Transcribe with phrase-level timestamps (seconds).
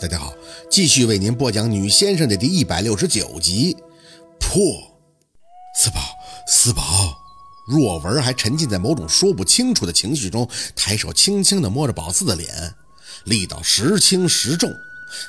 [0.00, 0.34] 大家好，
[0.68, 3.76] 继续为您播讲《女先生》的第一百六十九集。
[4.40, 4.60] 破，
[5.76, 6.00] 四宝，
[6.48, 6.82] 四宝。
[7.68, 12.74] 若文还沉浸在某种说不清楚的情绪中，抬手轻轻地摸着宝四的脸，
[13.24, 14.68] 力道时轻时重。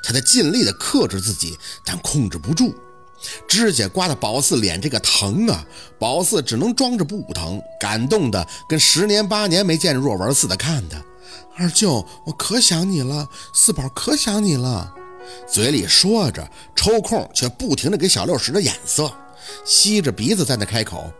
[0.03, 1.55] 他在尽力地克制自己，
[1.85, 2.73] 但控制不住。
[3.47, 5.63] 指甲刮的宝四脸这个疼啊！
[5.99, 10.97] 宝四只能装着不疼，感动的跟十年八年没见着若文似的看他。
[11.57, 14.93] 二舅，我可想你了，四宝可想你了。
[15.47, 19.11] 嘴里说着，抽空却不停的给小六使着眼色，
[19.65, 21.11] 吸着鼻子在那开口。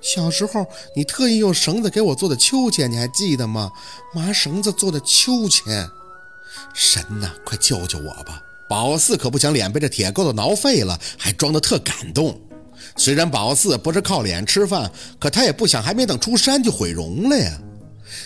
[0.00, 0.66] 小时候
[0.96, 3.70] 你特意用绳子给我做的秋千，你还记得吗？
[4.14, 5.88] 麻绳子做的秋千。
[6.72, 8.42] 神呐，快救救我吧！
[8.68, 12.40] 宝四可不想脸被这铁钩子挠废了，还装得特感动。
[12.96, 17.58] 虽然宝四不是靠脸吃饭，可他也不想还没等出山就毁容了呀。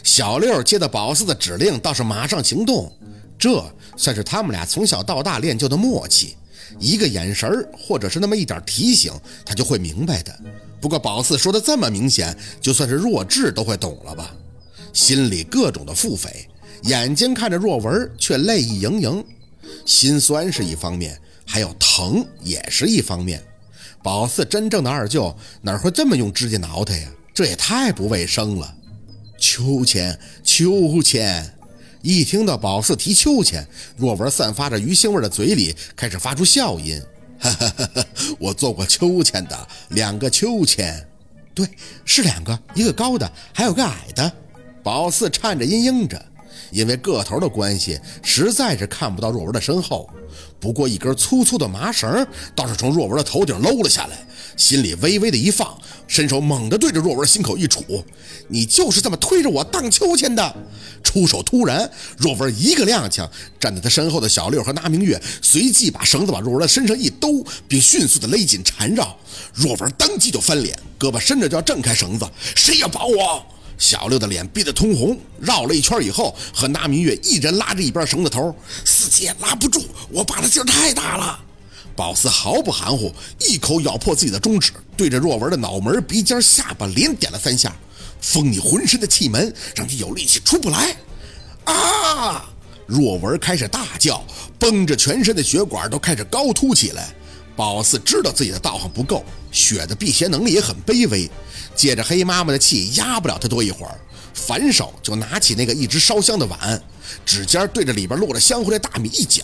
[0.02, 2.92] 小六接到宝四的指令，倒是马上行动，
[3.38, 3.64] 这
[3.96, 6.36] 算是他们俩从小到大练就的默契。
[6.78, 9.12] 一个眼神或者是那么一点提醒，
[9.44, 10.38] 他就会明白的。
[10.80, 14.34] 不过宝四说的这么明显，就算是弱智都会懂了吧？
[14.92, 16.28] 心里各种的腹诽，
[16.82, 19.24] 眼睛看着若文，却泪意盈盈。
[19.86, 23.42] 心酸是一方面，还有疼也是一方面。
[24.02, 27.08] 宝四真正的二舅哪会这么用指甲挠他呀？
[27.34, 28.74] 这也太不卫生了。
[29.58, 31.52] 秋千，秋千！
[32.00, 37.02] 一听到宝四提秋千，若文散发着鱼腥味的嘴里开始发出笑音。
[37.40, 38.06] 哈哈哈哈
[38.38, 41.04] 我做过秋千的，两个秋千，
[41.52, 41.68] 对，
[42.04, 44.32] 是两个，一个高的，还有个矮的。
[44.80, 46.24] 宝四颤着音应着。
[46.70, 50.08] 因为个头的关系，实在是看不到若文的身后。
[50.60, 54.18] 不过一根粗粗的麻绳倒是从若文的头顶搂了下来，
[54.54, 58.02] 心里微微的一放，伸手猛地对着若文心口一杵
[58.48, 60.56] ：“你就是这么推着我荡秋千的！”
[61.04, 63.28] 出手突然，若文一个踉跄，
[63.60, 69.16] 站在他身后的小六和那明月随即把绳子往若文的身上一兜，并迅速的勒紧缠绕。
[69.54, 72.26] 若文当即就翻脸，胳膊伸着就要挣开绳子
[72.56, 73.46] ：“谁要绑我？”
[73.78, 78.52] 小六的脸憋得通红，绕了一圈以后，和那明月一人拉着一边绳子头。
[78.84, 81.38] 四姐拉不住，我爸的劲儿太大了。
[81.98, 87.74] 宝四毫不含糊，一口咬破自己的中指，对着若文的脑门、鼻尖、下巴连点了三下，
[88.20, 90.94] 封你浑身的气门，让你有力气出不来。
[91.64, 92.48] 啊！
[92.86, 94.24] 若文开始大叫，
[94.60, 97.12] 绷着全身的血管都开始高凸起来。
[97.56, 101.28] 宝四知道自己的道行不够，血的辟邪能力也很卑微。
[101.74, 103.98] 借着黑妈妈的气压不了他多一会儿，
[104.32, 106.80] 反手就拿起那个一直烧香的碗，
[107.24, 109.42] 指尖对着里边落着香灰的大米一搅，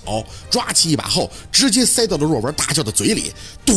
[0.50, 3.32] 抓起一把后直接塞到了若文大叫的嘴里。
[3.64, 3.74] 毒！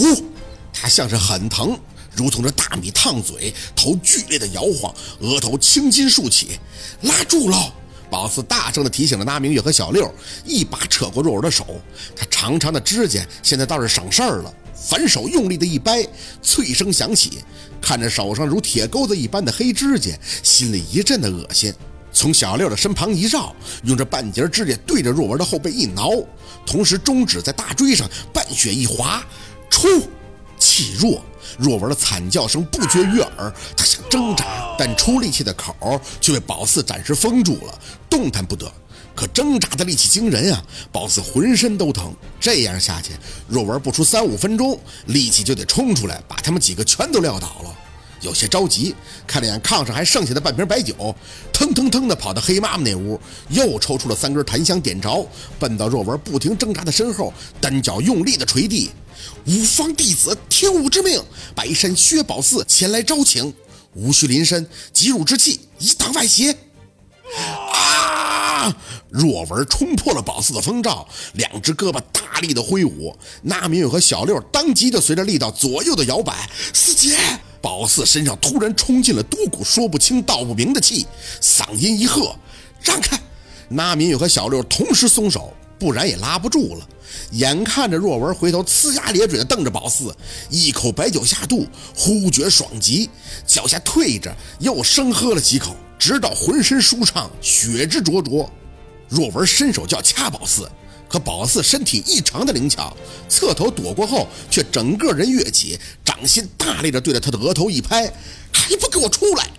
[0.74, 1.80] 他像是很疼，
[2.16, 6.60] 如同这大米烫嘴，头剧烈的摇晃，额头青筋竖起。
[7.02, 7.72] 拉住喽！
[8.10, 10.14] 宝四大声地提醒了那明月和小六，
[10.46, 11.66] 一把扯过若文的手。
[12.16, 14.54] 他长长的指甲现在倒是省事儿了。
[14.74, 16.08] 反手用力的一掰，
[16.42, 17.40] 脆声响起。
[17.82, 20.12] 看着手上如铁钩子一般的黑指甲，
[20.44, 21.74] 心里一阵的恶心。
[22.18, 26.10] 从小六的身旁一绕，用这半截指甲对着若文的后背一挠，
[26.66, 29.24] 同时中指在大椎上半血一划，
[29.70, 29.88] 出
[30.58, 31.24] 气弱。
[31.60, 37.80] 若文的惨叫声不绝于耳，他想挣扎，但出力气的口却被宝四暂时封住了，
[38.10, 38.72] 动弹不得。
[39.16, 40.64] 可挣扎的力气惊人啊！
[40.92, 43.14] 宝四浑身都疼，这样下去，
[43.48, 47.76] 若文不出三五分钟，力气就得冲出来，把他们几个全都撂倒了。
[48.22, 48.96] 有些着急，
[49.26, 51.16] 看了眼炕上还剩下的半瓶白酒，
[51.54, 53.20] 腾腾腾的跑到黑妈妈那屋，
[53.50, 55.28] 又抽出了三根檀香，点着，
[55.60, 58.92] 奔到若文不停挣扎的身后，单脚用力的捶地。
[59.46, 61.22] 五方弟子听吾之命，
[61.56, 63.54] 白山薛宝四前来招请，
[63.94, 66.56] 无需临身，急入之气，以挡外邪。
[67.74, 68.76] 啊！
[69.10, 76.50] 若文冲破了宝四的风罩，两只胳膊大力的挥舞，那明月和小六当即就随着力道左右的摇摆。
[76.74, 77.18] 四姐，
[77.68, 81.06] 宝四身上突然冲进了多股说不清道不明的气，
[81.42, 82.34] 嗓音一喝
[82.82, 83.20] ：“让开！”
[83.68, 86.88] 那明月和小六同时松手，不然也拉不住了。
[87.32, 90.16] 眼看着若文回头呲牙咧嘴的瞪着宝四，
[90.50, 93.10] 一口白酒下肚，忽觉爽极，
[93.46, 95.76] 脚下退着，又生喝了几口。
[96.00, 98.50] 直到浑身舒畅，血汁灼灼。
[99.10, 100.72] 若文伸手就要掐宝四，
[101.10, 102.96] 可宝四身体异常的灵巧，
[103.30, 108.12] 侧头躲过后，却整个人跃起，掌心大力的对着他的额头一拍
[108.52, 109.50] ：“还不给我出来！”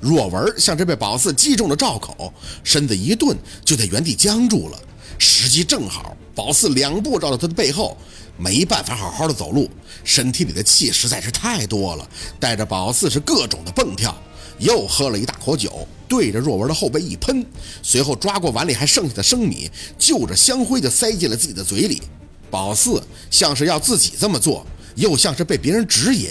[0.00, 2.32] 若文像是被宝四击中了罩口，
[2.64, 4.80] 身子一顿，就在原地僵住了。
[5.18, 7.96] 时机正好，宝四两步绕到他的背后，
[8.36, 9.70] 没办法好好的走路，
[10.02, 12.08] 身体里的气实在是太多了，
[12.40, 14.16] 带着宝四是各种的蹦跳。
[14.58, 17.42] 又喝了一大口酒，对着若文的后背一喷，
[17.82, 22.02] 随后抓过碗里还剩下的生米，就着香灰就塞进了自己的嘴里。
[22.50, 26.28] 宝四像是要自己这么做，又像是被别人指引，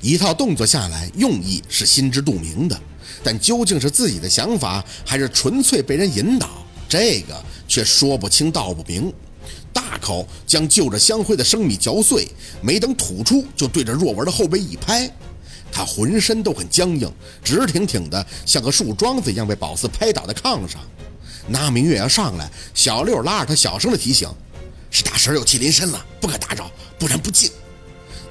[0.00, 2.80] 一套动作下来，用意是心知肚明的，
[3.24, 6.48] 但究竟是自己的想法，还是纯粹被人引导，
[6.88, 7.34] 这个
[7.66, 9.12] 却说不清道不明。
[9.72, 12.28] 大口将就着香灰的生米嚼碎，
[12.62, 15.12] 没等吐出，就对着若文的后背一拍，
[15.74, 17.12] 他浑身都很僵硬，
[17.42, 20.80] 直挺挺的，像个树桩子一样被宝四拍倒在炕上。
[21.48, 24.28] 那明月要上来，小六拉着他小声的提醒。
[24.88, 27.50] 是大婶有气临身了，不可打扰，不然不敬。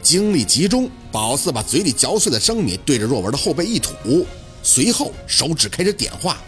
[0.02, 4.26] 精力集中，宝四把嘴里嚼碎的生米对着若文的后背一吐，
[4.64, 6.42] 随后手指开始点化：“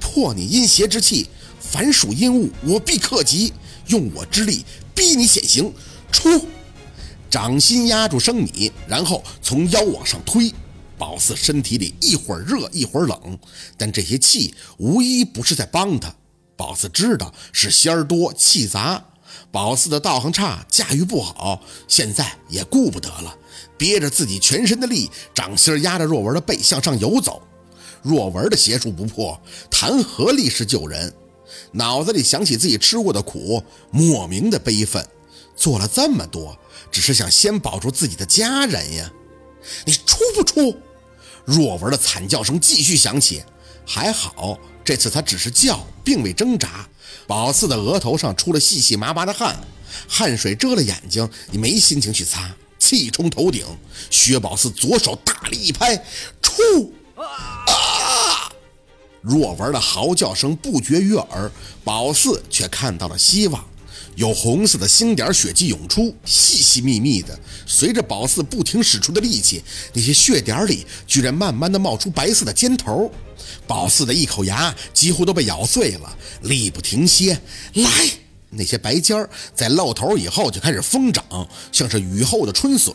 [0.00, 1.28] 破你阴邪之气，
[1.60, 3.52] 凡属阴物，我必克极，
[3.88, 4.64] 用我之力
[4.94, 5.70] 逼你显形。”
[6.10, 6.46] 出，
[7.30, 10.52] 掌心压住生米，然后从腰往上推。
[10.98, 13.38] 宝四身体里一会儿热一会儿冷，
[13.78, 16.14] 但这些气无一不是在帮他。
[16.56, 19.02] 宝四知道是仙儿多气杂。
[19.50, 23.34] 宝四的道行差，驾驭不好，现在也顾不得了，
[23.78, 27.40] 憋着自己全身的力，掌心压着若文的背向上游走。
[28.02, 29.40] 若文的邪术不破，
[29.70, 31.12] 谈何立时救人？
[31.72, 35.04] 脑子里想起自己吃过的苦，莫名的悲愤。
[35.60, 36.58] 做了这么多，
[36.90, 39.12] 只是想先保住自己的家人呀！
[39.84, 40.74] 你出不出？
[41.44, 43.44] 若文的惨叫声继续响起，
[43.86, 46.88] 还好这次他只是叫，并未挣扎。
[47.26, 49.60] 宝四的额头上出了细细麻麻的汗，
[50.08, 53.66] 汗水遮了眼睛，你没心情去擦，气冲头顶。
[54.08, 55.94] 薛宝四左手大力一拍，
[56.40, 56.94] 出！
[57.16, 58.50] 啊！
[59.20, 61.52] 若文的嚎叫声不绝于耳，
[61.84, 63.62] 宝四却看到了希望，
[64.16, 67.38] 有红色的星点血迹涌出，细细密密的。
[67.66, 69.62] 随着宝四不停使出的力气，
[69.94, 73.10] 那些血点里居然慢慢的冒出白色的尖头。
[73.66, 77.40] 宝四的一口牙几乎都被咬碎了，力不停歇。
[77.74, 77.88] 来，
[78.50, 81.24] 那些白尖儿在露头以后就开始疯长，
[81.72, 82.94] 像是雨后的春笋，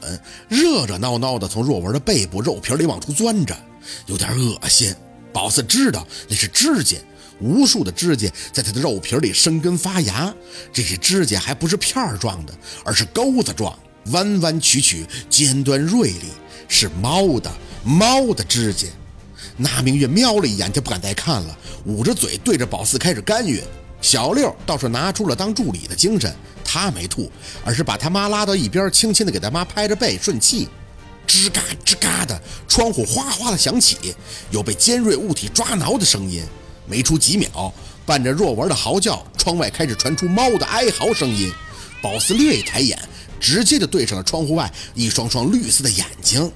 [0.49, 3.57] 热热闹闹的从若文的背部肉皮里往出钻着，
[4.05, 4.93] 有点恶心。
[5.31, 6.97] 宝四知道那是指甲，
[7.39, 10.33] 无数的指甲在他的肉皮里生根发芽。
[10.71, 12.53] 这些指甲还不是片儿状的，
[12.83, 13.77] 而是钩子状，
[14.07, 16.25] 弯弯曲曲，尖端锐利，
[16.67, 17.51] 是猫的
[17.83, 18.87] 猫的指甲。
[19.57, 23.61] 那明月瞄了一眼，就不敢再看了，捂着嘴对着宝四开始干预。
[24.01, 27.31] 小六倒是拿出了当助理的精神，他没吐，
[27.63, 30.67] 而是把他妈拉到一边，轻轻的给他妈拍着背顺气。
[31.25, 34.13] 吱嘎吱嘎的，窗户哗哗的响起，
[34.51, 36.43] 有被尖锐物体抓挠的声音。
[36.87, 37.73] 没出几秒，
[38.05, 41.51] 伴着若文的嚎叫，窗外开始传出猫的哀嚎声音。
[42.01, 42.97] 宝四略一抬眼，
[43.39, 46.51] 直接就对上了窗户外一双双绿色的眼睛。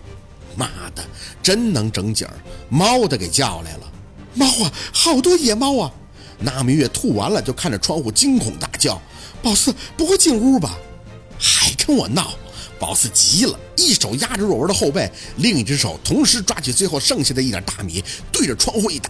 [0.56, 1.04] 妈的，
[1.42, 2.34] 真能整景儿！
[2.70, 3.92] 猫的给叫来了，
[4.34, 5.92] 猫啊，好多野猫啊！
[6.40, 9.02] 那明月吐完了，就看着窗户惊恐大叫
[9.42, 10.78] ：“宝四不会进屋吧？
[11.40, 12.34] 还跟我闹！”
[12.80, 19.10] 宝四急了，一手压着若文的后背，另一只手同时抓起最后剩下的一点大米，对着窗户一打：“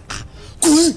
[0.60, 0.94] 滚！”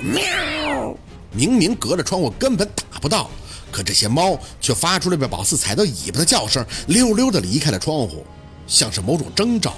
[0.00, 0.96] 喵！
[1.32, 3.30] 明明隔着窗户根本打不到，
[3.70, 8.24] 可这些猫却发出了被宝四踩到尾巴的叫声，溜溜的离开了窗户。
[8.66, 9.74] 像是某种征兆，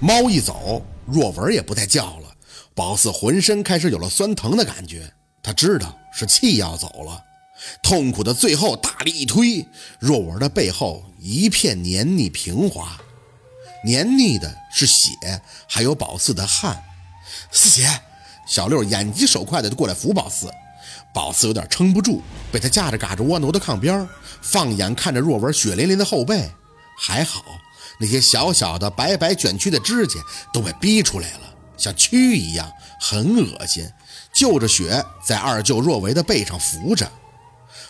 [0.00, 2.34] 猫一走，若文也不再叫了。
[2.74, 7.22] 宝四浑身开始有了酸疼的感觉，他知道是气要走了。
[7.82, 9.66] 痛苦的最后大力一推，
[9.98, 12.96] 若文的背后一片黏腻平滑，
[13.84, 15.10] 黏腻的是血，
[15.68, 16.82] 还有宝四的汗。
[17.52, 17.88] 四姐，
[18.46, 20.50] 小六眼疾手快的就过来扶宝四，
[21.14, 22.20] 宝四有点撑不住，
[22.50, 24.06] 被他架着嘎着窝挪到炕边，
[24.40, 26.50] 放眼看着若文血淋淋的后背，
[26.98, 27.42] 还好。
[28.00, 30.18] 那些小小的、白白卷曲的指甲
[30.52, 32.70] 都被逼出来了，像蛆一样，
[33.00, 33.88] 很恶心。
[34.32, 37.08] 就着血在二舅若维的背上扶着，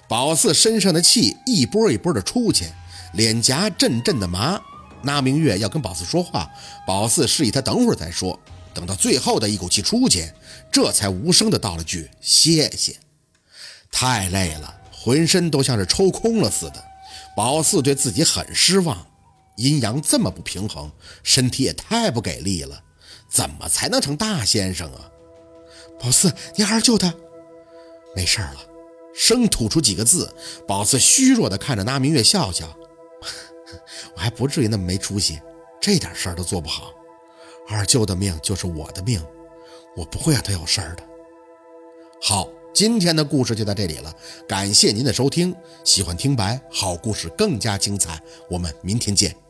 [0.08, 2.66] 宝四身上的气一波一波的出去，
[3.12, 4.60] 脸颊阵阵的麻。
[5.02, 6.50] 那明月要跟宝四说话，
[6.86, 8.38] 宝四示意他等会儿再说。
[8.74, 10.32] 等到最后的一口气出去，
[10.70, 12.96] 这才无声的道了句谢谢。
[13.90, 16.84] 太累了，浑身都像是抽空了似的。
[17.36, 19.06] 宝四对自己很失望。
[19.56, 20.90] 阴阳这么不平衡，
[21.22, 22.82] 身体也太不给力了，
[23.28, 25.10] 怎么才能成大先生啊？
[26.00, 27.14] 宝四，你还是救他
[28.16, 28.56] 没事了，
[29.14, 30.34] 生吐出几个字。
[30.66, 32.74] 宝四虚弱的看着那明月笑笑，
[34.16, 35.38] 我还不至于那么没出息，
[35.78, 36.90] 这点事儿都做不好。
[37.68, 39.24] 二舅的命就是我的命，
[39.96, 41.02] 我不会让他有事儿的。
[42.20, 42.48] 好。
[42.74, 44.10] 今天的故事就到这里了，
[44.48, 45.54] 感谢您的收听。
[45.84, 49.41] 喜欢听白好故事更加精彩，我们明天见。